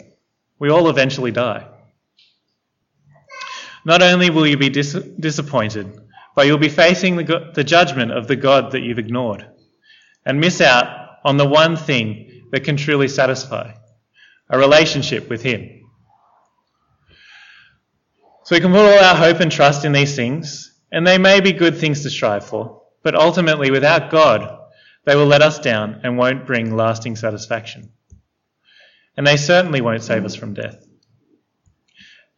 We 0.60 0.70
all 0.70 0.90
eventually 0.90 1.32
die. 1.32 1.68
Not 3.86 4.02
only 4.02 4.30
will 4.30 4.48
you 4.48 4.58
be 4.58 4.70
dis- 4.70 4.94
disappointed, 5.20 6.00
but 6.36 6.46
you'll 6.46 6.58
be 6.58 6.70
facing 6.70 7.16
the, 7.16 7.52
the 7.54 7.64
judgment 7.64 8.12
of 8.12 8.28
the 8.28 8.36
God 8.36 8.72
that 8.72 8.82
you've 8.82 9.00
ignored 9.00 9.46
and 10.26 10.40
miss 10.40 10.62
out 10.62 11.18
on 11.24 11.38
the 11.38 11.48
one 11.48 11.76
thing 11.76 12.48
that 12.52 12.64
can 12.64 12.78
truly 12.78 13.08
satisfy 13.08 13.74
a 14.50 14.58
relationship 14.58 15.30
with 15.30 15.42
Him. 15.42 15.82
So 18.44 18.56
we 18.56 18.62
can 18.62 18.72
put 18.72 18.80
all 18.80 19.04
our 19.04 19.16
hope 19.16 19.40
and 19.40 19.52
trust 19.52 19.86
in 19.86 19.94
these 19.94 20.16
things, 20.16 20.78
and 20.92 21.06
they 21.08 21.18
may 21.18 21.40
be 21.40 21.54
good 21.54 21.78
things 21.78 22.04
to 22.04 22.10
strive 22.10 22.46
for, 22.46 22.82
but 23.04 23.16
ultimately, 23.16 23.72
without 23.72 24.12
God, 24.12 24.60
they 25.06 25.16
will 25.16 25.26
let 25.26 25.42
us 25.42 25.60
down 25.60 26.02
and 26.04 26.18
won't 26.18 26.46
bring 26.46 26.76
lasting 26.76 27.16
satisfaction. 27.16 27.92
And 29.18 29.26
they 29.26 29.38
certainly 29.38 29.82
won't 29.82 30.04
save 30.04 30.26
us 30.26 30.36
from 30.36 30.54
death. 30.54 30.86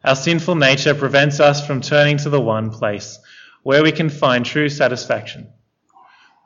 Our 0.04 0.14
sinful 0.14 0.56
nature 0.56 0.94
prevents 0.94 1.40
us 1.40 1.66
from 1.66 1.80
turning 1.80 2.18
to 2.18 2.28
the 2.28 2.40
one 2.40 2.70
place 2.70 3.18
where 3.62 3.82
we 3.82 3.90
can 3.90 4.10
find 4.10 4.44
true 4.44 4.68
satisfaction. 4.68 5.48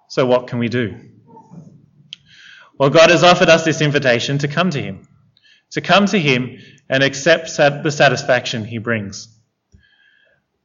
So, 0.07 0.25
what 0.25 0.47
can 0.47 0.61
we 0.61 0.69
do? 0.69 0.97
Well, 2.79 2.91
God 2.91 3.11
has 3.11 3.25
offered 3.25 3.49
us 3.49 3.65
this 3.65 3.81
invitation 3.81 4.39
to 4.39 4.49
come 4.49 4.71
to 4.71 4.81
Him, 4.81 5.09
to 5.73 5.81
come 5.81 6.07
to 6.07 6.19
Him 6.19 6.59
and 6.89 7.03
accept 7.03 7.57
the 7.57 7.91
satisfaction 7.91 8.65
He 8.65 8.79
brings. 8.79 9.29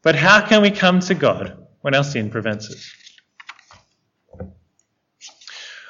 But 0.04 0.16
how 0.16 0.46
can 0.46 0.62
we 0.62 0.70
come 0.70 1.00
to 1.02 1.16
God 1.16 1.66
when 1.82 1.96
our 1.96 2.04
sin 2.04 2.30
prevents 2.30 2.70
it? 2.70 2.78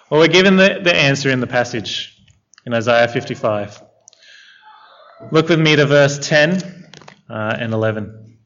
Well, 0.09 0.21
we're 0.21 0.27
given 0.27 0.55
the, 0.55 0.79
the 0.81 0.95
answer 0.95 1.29
in 1.29 1.41
the 1.41 1.47
passage 1.47 2.17
in 2.65 2.73
Isaiah 2.73 3.09
55. 3.09 3.81
Look 5.31 5.49
with 5.49 5.59
me 5.59 5.75
to 5.75 5.85
verse 5.85 6.19
10 6.25 6.82
uh, 7.29 7.55
and 7.59 7.73
11. 7.73 8.37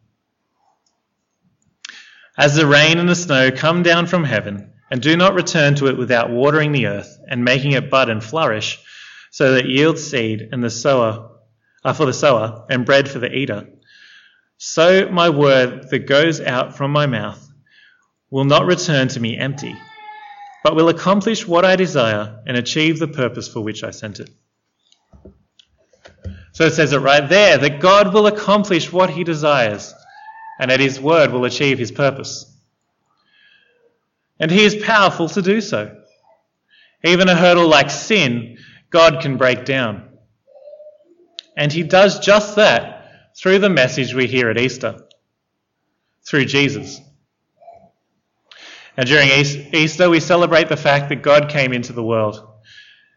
As 2.37 2.55
the 2.55 2.67
rain 2.67 2.99
and 2.99 3.09
the 3.09 3.15
snow 3.15 3.51
come 3.51 3.83
down 3.83 4.05
from 4.05 4.23
heaven, 4.23 4.73
and 4.89 5.01
do 5.01 5.17
not 5.17 5.33
return 5.33 5.75
to 5.75 5.87
it 5.87 5.97
without 5.97 6.29
watering 6.29 6.71
the 6.71 6.87
earth 6.87 7.19
and 7.27 7.43
making 7.43 7.71
it 7.73 7.89
bud 7.89 8.09
and 8.09 8.23
flourish, 8.23 8.79
so 9.31 9.53
that 9.53 9.65
yields 9.65 10.03
seed 10.03 10.49
and 10.51 10.63
the 10.63 10.69
sower 10.69 11.29
uh, 11.83 11.93
for 11.93 12.05
the 12.05 12.13
sower 12.13 12.65
and 12.69 12.85
bread 12.85 13.09
for 13.09 13.19
the 13.19 13.33
eater, 13.33 13.67
so 14.57 15.07
my 15.09 15.29
word 15.29 15.89
that 15.91 16.07
goes 16.07 16.41
out 16.41 16.75
from 16.75 16.91
my 16.91 17.05
mouth 17.05 17.43
will 18.31 18.43
not 18.43 18.65
return 18.65 19.07
to 19.09 19.19
me 19.19 19.37
empty, 19.37 19.75
but 20.63 20.75
will 20.75 20.89
accomplish 20.89 21.47
what 21.47 21.63
I 21.63 21.75
desire 21.75 22.41
and 22.47 22.57
achieve 22.57 22.97
the 22.97 23.07
purpose 23.07 23.47
for 23.47 23.61
which 23.61 23.83
I 23.83 23.91
sent 23.91 24.19
it. 24.19 24.31
So 26.57 26.65
it 26.65 26.73
says 26.73 26.91
it 26.91 26.97
right 26.97 27.29
there 27.29 27.59
that 27.59 27.79
God 27.79 28.15
will 28.15 28.25
accomplish 28.25 28.91
what 28.91 29.11
he 29.11 29.23
desires 29.23 29.93
and 30.59 30.71
that 30.71 30.79
his 30.79 30.99
word 30.99 31.31
will 31.31 31.45
achieve 31.45 31.77
his 31.77 31.91
purpose. 31.91 32.51
And 34.39 34.49
he 34.49 34.65
is 34.65 34.75
powerful 34.75 35.29
to 35.29 35.43
do 35.43 35.61
so. 35.61 35.95
Even 37.03 37.29
a 37.29 37.35
hurdle 37.35 37.67
like 37.67 37.91
sin, 37.91 38.57
God 38.89 39.21
can 39.21 39.37
break 39.37 39.65
down. 39.65 40.09
And 41.55 41.71
he 41.71 41.83
does 41.83 42.17
just 42.17 42.55
that 42.55 43.03
through 43.37 43.59
the 43.59 43.69
message 43.69 44.15
we 44.15 44.25
hear 44.25 44.49
at 44.49 44.59
Easter, 44.59 45.05
through 46.25 46.45
Jesus. 46.45 46.99
And 48.97 49.07
during 49.07 49.29
Easter, 49.29 50.09
we 50.09 50.19
celebrate 50.19 50.69
the 50.69 50.75
fact 50.75 51.09
that 51.09 51.21
God 51.21 51.49
came 51.49 51.71
into 51.71 51.93
the 51.93 52.03
world. 52.03 52.43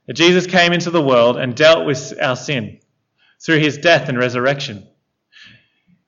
That 0.08 0.16
Jesus 0.16 0.46
came 0.46 0.74
into 0.74 0.90
the 0.90 1.00
world 1.00 1.38
and 1.38 1.56
dealt 1.56 1.86
with 1.86 2.12
our 2.20 2.36
sin 2.36 2.80
through 3.40 3.58
his 3.58 3.78
death 3.78 4.08
and 4.08 4.18
resurrection. 4.18 4.86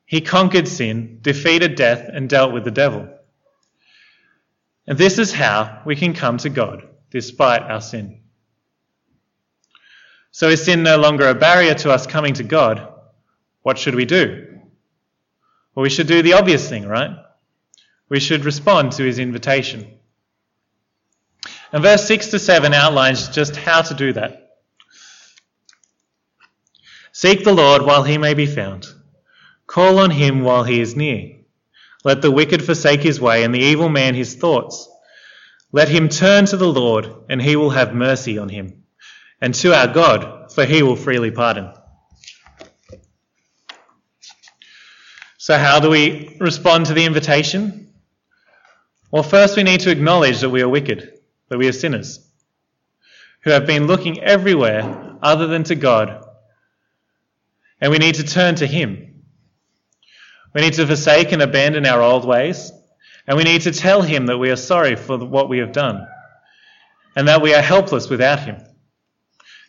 He 0.04 0.20
conquered 0.20 0.68
sin, 0.68 1.18
defeated 1.22 1.74
death, 1.74 2.08
and 2.12 2.28
dealt 2.28 2.52
with 2.52 2.64
the 2.64 2.70
devil. 2.70 3.08
And 4.86 4.98
this 4.98 5.18
is 5.18 5.32
how 5.32 5.82
we 5.86 5.96
can 5.96 6.12
come 6.12 6.38
to 6.38 6.50
God 6.50 6.88
despite 7.10 7.62
our 7.62 7.80
sin. 7.80 8.20
So 10.30 10.48
is 10.48 10.64
sin 10.64 10.82
no 10.82 10.96
longer 10.96 11.28
a 11.28 11.34
barrier 11.34 11.74
to 11.74 11.90
us 11.90 12.06
coming 12.06 12.34
to 12.34 12.42
God? 12.42 12.88
What 13.62 13.78
should 13.78 13.94
we 13.94 14.06
do? 14.06 14.60
Well, 15.74 15.82
we 15.82 15.90
should 15.90 16.06
do 16.06 16.22
the 16.22 16.34
obvious 16.34 16.68
thing, 16.68 16.86
right? 16.86 17.16
We 18.08 18.20
should 18.20 18.44
respond 18.44 18.92
to 18.92 19.04
his 19.04 19.18
invitation. 19.18 19.98
And 21.72 21.82
verse 21.82 22.06
6 22.06 22.28
to 22.28 22.38
7 22.38 22.74
outlines 22.74 23.28
just 23.28 23.56
how 23.56 23.82
to 23.82 23.94
do 23.94 24.12
that. 24.12 24.41
Seek 27.12 27.44
the 27.44 27.54
Lord 27.54 27.82
while 27.82 28.02
he 28.02 28.16
may 28.16 28.32
be 28.32 28.46
found. 28.46 28.86
Call 29.66 29.98
on 29.98 30.10
him 30.10 30.40
while 30.40 30.64
he 30.64 30.80
is 30.80 30.96
near. 30.96 31.36
Let 32.04 32.22
the 32.22 32.30
wicked 32.30 32.64
forsake 32.64 33.02
his 33.02 33.20
way 33.20 33.44
and 33.44 33.54
the 33.54 33.60
evil 33.60 33.88
man 33.88 34.14
his 34.14 34.34
thoughts. 34.34 34.88
Let 35.72 35.88
him 35.88 36.08
turn 36.08 36.46
to 36.46 36.56
the 36.56 36.68
Lord, 36.68 37.08
and 37.28 37.40
he 37.40 37.56
will 37.56 37.70
have 37.70 37.94
mercy 37.94 38.38
on 38.38 38.48
him, 38.48 38.84
and 39.40 39.54
to 39.56 39.74
our 39.74 39.88
God, 39.88 40.52
for 40.52 40.64
he 40.64 40.82
will 40.82 40.96
freely 40.96 41.30
pardon. 41.30 41.72
So, 45.38 45.56
how 45.56 45.80
do 45.80 45.90
we 45.90 46.36
respond 46.40 46.86
to 46.86 46.94
the 46.94 47.04
invitation? 47.04 47.94
Well, 49.10 49.22
first 49.22 49.56
we 49.56 49.62
need 49.62 49.80
to 49.80 49.90
acknowledge 49.90 50.40
that 50.40 50.50
we 50.50 50.62
are 50.62 50.68
wicked, 50.68 51.20
that 51.48 51.58
we 51.58 51.68
are 51.68 51.72
sinners, 51.72 52.20
who 53.44 53.50
have 53.50 53.66
been 53.66 53.86
looking 53.86 54.22
everywhere 54.22 55.16
other 55.22 55.46
than 55.46 55.64
to 55.64 55.74
God, 55.74 56.24
and 57.82 57.90
we 57.90 57.98
need 57.98 58.14
to 58.14 58.22
turn 58.22 58.54
to 58.54 58.66
Him. 58.66 59.24
We 60.54 60.60
need 60.60 60.74
to 60.74 60.86
forsake 60.86 61.32
and 61.32 61.42
abandon 61.42 61.84
our 61.84 62.00
old 62.00 62.24
ways, 62.24 62.70
and 63.26 63.36
we 63.36 63.42
need 63.42 63.62
to 63.62 63.72
tell 63.72 64.00
Him 64.00 64.26
that 64.26 64.38
we 64.38 64.50
are 64.50 64.56
sorry 64.56 64.94
for 64.96 65.18
what 65.18 65.48
we 65.48 65.58
have 65.58 65.72
done, 65.72 66.06
and 67.16 67.26
that 67.26 67.42
we 67.42 67.54
are 67.54 67.60
helpless 67.60 68.08
without 68.08 68.40
Him, 68.40 68.56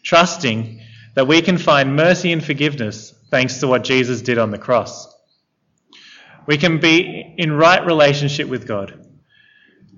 trusting 0.03 0.81
that 1.15 1.27
we 1.27 1.41
can 1.41 1.57
find 1.57 1.95
mercy 1.95 2.31
and 2.31 2.43
forgiveness 2.43 3.13
thanks 3.31 3.59
to 3.59 3.67
what 3.67 3.83
Jesus 3.83 4.21
did 4.21 4.37
on 4.37 4.51
the 4.51 4.57
cross. 4.59 5.11
We 6.45 6.57
can 6.57 6.79
be 6.79 7.33
in 7.37 7.51
right 7.51 7.83
relationship 7.83 8.47
with 8.47 8.67
God. 8.67 8.99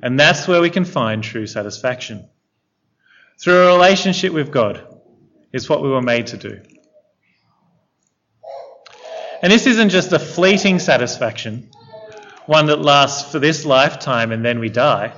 And 0.02 0.20
that's 0.20 0.48
where 0.48 0.62
we 0.62 0.70
can 0.70 0.86
find 0.86 1.24
true 1.24 1.48
satisfaction. 1.48 2.30
Through 3.42 3.64
a 3.64 3.74
relationship 3.74 4.34
with 4.34 4.52
God 4.52 4.86
is 5.52 5.68
what 5.68 5.82
we 5.82 5.90
were 5.90 6.02
made 6.02 6.28
to 6.28 6.38
do. 6.38 6.62
And 9.46 9.52
this 9.52 9.68
isn't 9.68 9.90
just 9.90 10.12
a 10.12 10.18
fleeting 10.18 10.80
satisfaction, 10.80 11.70
one 12.48 12.66
that 12.66 12.82
lasts 12.82 13.32
for 13.32 13.38
this 13.38 13.64
lifetime 13.64 14.32
and 14.32 14.44
then 14.44 14.58
we 14.58 14.70
die, 14.70 15.14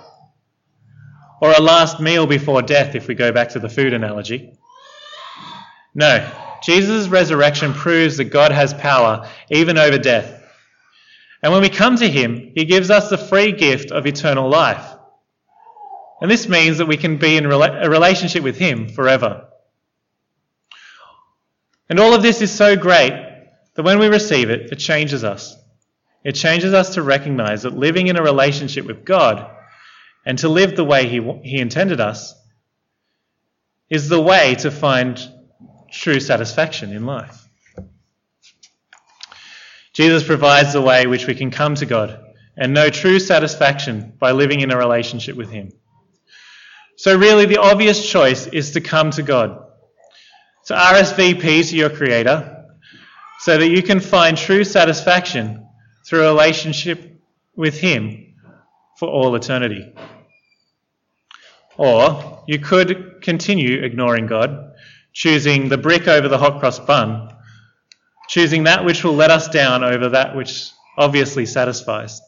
or 1.41 1.53
a 1.53 1.61
last 1.61 2.01
meal 2.01 2.27
before 2.27 2.61
death 2.61 2.93
if 2.93 3.07
we 3.07 3.15
go 3.15 3.31
back 3.31 3.47
to 3.51 3.59
the 3.59 3.69
food 3.69 3.93
analogy. 3.93 4.51
No, 5.95 6.29
Jesus' 6.61 7.07
resurrection 7.07 7.71
proves 7.73 8.17
that 8.17 8.25
God 8.25 8.51
has 8.51 8.73
power 8.73 9.29
even 9.49 9.77
over 9.77 9.97
death 9.97 10.43
and 11.41 11.53
when 11.53 11.61
we 11.61 11.69
come 11.69 11.95
to 11.95 12.09
Him, 12.09 12.51
He 12.53 12.65
gives 12.65 12.91
us 12.91 13.09
the 13.09 13.17
free 13.17 13.53
gift 13.53 13.91
of 13.91 14.05
eternal 14.05 14.49
life. 14.49 14.93
And 16.19 16.29
this 16.29 16.49
means 16.49 16.79
that 16.79 16.87
we 16.87 16.97
can 16.97 17.15
be 17.15 17.37
in 17.37 17.45
a 17.45 17.89
relationship 17.89 18.43
with 18.43 18.57
Him 18.57 18.89
forever. 18.89 19.47
And 21.89 22.01
all 22.01 22.13
of 22.13 22.21
this 22.21 22.41
is 22.41 22.51
so 22.51 22.75
great 22.75 23.26
that 23.77 23.83
when 23.83 23.99
we 23.99 24.07
receive 24.07 24.49
it, 24.49 24.71
it 24.71 24.79
changes 24.79 25.23
us. 25.23 25.55
It 26.23 26.33
changes 26.33 26.73
us 26.73 26.95
to 26.95 27.03
recognize 27.03 27.61
that 27.61 27.77
living 27.77 28.07
in 28.07 28.17
a 28.17 28.23
relationship 28.23 28.85
with 28.85 29.05
God 29.05 29.49
and 30.25 30.37
to 30.39 30.49
live 30.49 30.75
the 30.75 30.83
way 30.83 31.07
He, 31.07 31.21
he 31.43 31.59
intended 31.59 32.01
us 32.01 32.33
is 33.87 34.09
the 34.09 34.19
way 34.19 34.55
to 34.55 34.71
find 34.71 35.21
true 35.91 36.19
satisfaction 36.19 36.91
in 36.91 37.05
life. 37.05 37.47
Jesus 39.93 40.23
provides 40.23 40.73
the 40.73 40.81
way 40.81 41.05
which 41.05 41.27
we 41.27 41.35
can 41.35 41.51
come 41.51 41.75
to 41.75 41.85
God 41.85 42.19
and 42.57 42.73
know 42.73 42.89
true 42.89 43.19
satisfaction 43.19 44.13
by 44.19 44.31
living 44.31 44.61
in 44.61 44.71
a 44.71 44.77
relationship 44.77 45.37
with 45.37 45.51
Him. 45.51 45.71
So, 46.95 47.15
really, 47.15 47.45
the 47.45 47.57
obvious 47.57 48.09
choice 48.09 48.47
is 48.47 48.71
to 48.71 48.81
come 48.81 49.11
to 49.11 49.21
God. 49.21 49.65
To 50.65 50.73
RSVP 50.73 51.69
to 51.69 51.77
your 51.77 51.91
Creator 51.91 52.57
so 53.39 53.58
that 53.58 53.69
you 53.69 53.84
can 53.84 54.00
find 54.00 54.38
true 54.38 54.63
satisfaction 54.63 55.67
through 56.06 56.26
a 56.26 56.32
relationship 56.32 57.21
with 57.56 57.80
Him 57.80 58.36
for 58.97 59.08
all 59.08 59.36
eternity. 59.36 59.93
Or 61.78 62.43
you 62.47 62.60
could 62.60 63.21
continue 63.21 63.84
ignoring 63.84 64.28
God, 64.28 64.73
choosing 65.13 65.69
the 65.69 65.78
brick 65.78 66.08
over 66.08 66.28
the 66.28 66.38
hot 66.38 66.60
cross 66.60 66.80
bun 66.80 67.34
choosing 68.28 68.65
that 68.65 68.86
which 68.86 69.04
will 69.04 69.15
let 69.15 69.32
us 69.32 69.47
down 69.47 69.84
over 69.84 70.10
that 70.10 70.36
which 70.36 70.69
obviously 70.97 71.45
satisfies. 71.45 72.21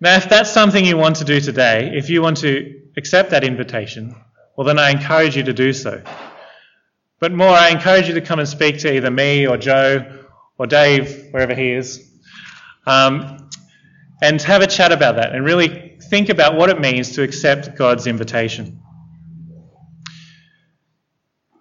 Now, 0.00 0.16
if 0.16 0.28
that's 0.28 0.50
something 0.50 0.84
you 0.84 0.96
want 0.96 1.16
to 1.16 1.24
do 1.24 1.40
today, 1.40 1.92
if 1.94 2.10
you 2.10 2.22
want 2.22 2.38
to 2.38 2.82
accept 2.96 3.30
that 3.30 3.44
invitation, 3.44 4.14
well, 4.56 4.66
then 4.66 4.78
I 4.78 4.90
encourage 4.90 5.36
you 5.36 5.44
to 5.44 5.52
do 5.52 5.72
so. 5.72 6.02
But 7.20 7.32
more, 7.32 7.48
I 7.48 7.70
encourage 7.70 8.08
you 8.08 8.14
to 8.14 8.20
come 8.20 8.38
and 8.38 8.48
speak 8.48 8.78
to 8.80 8.94
either 8.94 9.10
me 9.10 9.46
or 9.46 9.56
Joe 9.56 10.24
or 10.56 10.66
Dave, 10.66 11.28
wherever 11.30 11.54
he 11.54 11.72
is, 11.72 12.04
Um, 12.86 13.50
and 14.22 14.40
have 14.42 14.62
a 14.62 14.66
chat 14.66 14.92
about 14.92 15.16
that 15.16 15.34
and 15.34 15.44
really 15.44 15.98
think 16.08 16.30
about 16.30 16.56
what 16.56 16.70
it 16.70 16.80
means 16.80 17.12
to 17.12 17.22
accept 17.22 17.76
God's 17.76 18.06
invitation. 18.06 18.80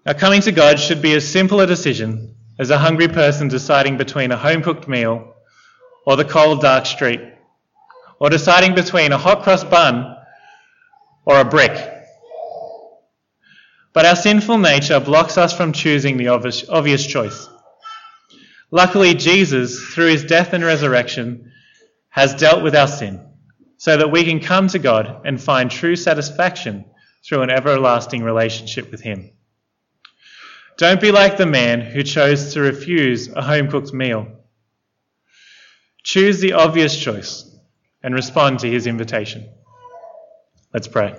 Now, 0.05 0.13
coming 0.13 0.41
to 0.41 0.53
God 0.53 0.79
should 0.79 1.01
be 1.01 1.13
as 1.13 1.27
simple 1.27 1.59
a 1.59 1.67
decision 1.67 2.35
as 2.57 2.69
a 2.69 2.77
hungry 2.77 3.09
person 3.09 3.49
deciding 3.49 3.97
between 3.97 4.31
a 4.31 4.37
home 4.37 4.61
cooked 4.63 4.87
meal 4.87 5.35
or 6.05 6.15
the 6.15 6.23
cold, 6.23 6.61
dark 6.61 6.85
street, 6.85 7.19
or 8.19 8.29
deciding 8.29 8.73
between 8.73 9.11
a 9.11 9.17
hot 9.17 9.43
cross 9.43 9.65
bun 9.65 10.15
or 11.25 11.41
a 11.41 11.45
brick. 11.45 11.96
But 13.97 14.05
our 14.05 14.15
sinful 14.15 14.59
nature 14.59 14.99
blocks 14.99 15.39
us 15.39 15.57
from 15.57 15.71
choosing 15.71 16.17
the 16.17 16.27
obvious, 16.27 16.69
obvious 16.69 17.03
choice. 17.03 17.49
Luckily, 18.69 19.15
Jesus, 19.15 19.83
through 19.87 20.11
his 20.11 20.23
death 20.23 20.53
and 20.53 20.63
resurrection, 20.63 21.51
has 22.09 22.35
dealt 22.35 22.61
with 22.61 22.75
our 22.75 22.87
sin 22.87 23.27
so 23.77 23.97
that 23.97 24.11
we 24.11 24.23
can 24.23 24.39
come 24.39 24.67
to 24.67 24.77
God 24.77 25.21
and 25.25 25.41
find 25.41 25.71
true 25.71 25.95
satisfaction 25.95 26.85
through 27.25 27.41
an 27.41 27.49
everlasting 27.49 28.21
relationship 28.21 28.91
with 28.91 29.01
him. 29.01 29.31
Don't 30.77 31.01
be 31.01 31.11
like 31.11 31.37
the 31.37 31.47
man 31.47 31.81
who 31.81 32.03
chose 32.03 32.53
to 32.53 32.61
refuse 32.61 33.29
a 33.29 33.41
home 33.41 33.67
cooked 33.67 33.95
meal. 33.95 34.27
Choose 36.03 36.39
the 36.39 36.53
obvious 36.53 36.95
choice 36.95 37.49
and 38.03 38.13
respond 38.13 38.59
to 38.59 38.69
his 38.69 38.85
invitation. 38.85 39.49
Let's 40.71 40.87
pray. 40.87 41.15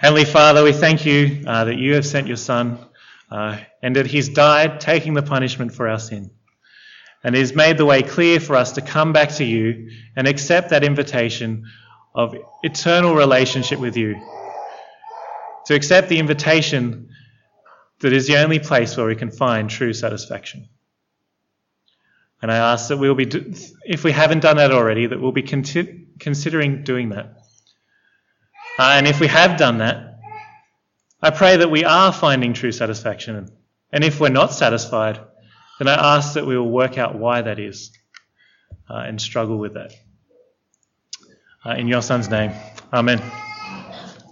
Heavenly 0.00 0.24
Father, 0.24 0.64
we 0.64 0.72
thank 0.72 1.04
you 1.04 1.44
uh, 1.46 1.64
that 1.64 1.76
you 1.76 1.92
have 1.92 2.06
sent 2.06 2.26
your 2.26 2.38
Son 2.38 2.78
uh, 3.30 3.58
and 3.82 3.96
that 3.96 4.06
he's 4.06 4.30
died 4.30 4.80
taking 4.80 5.12
the 5.12 5.20
punishment 5.20 5.74
for 5.74 5.86
our 5.88 5.98
sin. 5.98 6.30
And 7.22 7.36
he's 7.36 7.54
made 7.54 7.76
the 7.76 7.84
way 7.84 8.02
clear 8.02 8.40
for 8.40 8.56
us 8.56 8.72
to 8.72 8.80
come 8.80 9.12
back 9.12 9.32
to 9.32 9.44
you 9.44 9.90
and 10.16 10.26
accept 10.26 10.70
that 10.70 10.84
invitation 10.84 11.66
of 12.14 12.34
eternal 12.62 13.14
relationship 13.14 13.78
with 13.78 13.98
you. 13.98 14.18
To 15.66 15.74
accept 15.74 16.08
the 16.08 16.18
invitation 16.18 17.10
that 18.00 18.14
is 18.14 18.26
the 18.26 18.38
only 18.38 18.58
place 18.58 18.96
where 18.96 19.04
we 19.04 19.16
can 19.16 19.30
find 19.30 19.68
true 19.68 19.92
satisfaction. 19.92 20.70
And 22.40 22.50
I 22.50 22.56
ask 22.56 22.88
that 22.88 22.96
we'll 22.96 23.14
be, 23.14 23.28
if 23.84 24.02
we 24.02 24.12
haven't 24.12 24.40
done 24.40 24.56
that 24.56 24.72
already, 24.72 25.08
that 25.08 25.20
we'll 25.20 25.32
be 25.32 25.42
considering 25.42 26.84
doing 26.84 27.10
that. 27.10 27.39
Uh, 28.80 28.94
and 28.94 29.06
if 29.06 29.20
we 29.20 29.26
have 29.26 29.58
done 29.58 29.76
that, 29.76 30.20
I 31.20 31.28
pray 31.28 31.58
that 31.58 31.70
we 31.70 31.84
are 31.84 32.10
finding 32.14 32.54
true 32.54 32.72
satisfaction. 32.72 33.50
And 33.92 34.02
if 34.02 34.20
we're 34.20 34.30
not 34.30 34.54
satisfied, 34.54 35.20
then 35.78 35.86
I 35.86 36.16
ask 36.16 36.32
that 36.32 36.46
we 36.46 36.56
will 36.56 36.70
work 36.70 36.96
out 36.96 37.14
why 37.14 37.42
that 37.42 37.58
is 37.58 37.90
uh, 38.88 39.04
and 39.06 39.20
struggle 39.20 39.58
with 39.58 39.74
that. 39.74 39.92
Uh, 41.62 41.72
in 41.72 41.88
your 41.88 42.00
son's 42.00 42.30
name, 42.30 42.52
amen. 42.90 43.20